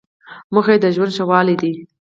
[0.53, 1.73] موخه یې د ژوند ښه والی دی.